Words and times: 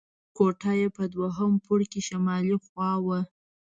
کوټه 0.35 0.71
یې 0.79 0.87
په 0.95 1.03
دویم 1.13 1.53
پوړ 1.63 1.79
کې 1.91 1.99
شمالي 2.07 2.55
خوا 2.65 2.91
وه. 3.05 3.19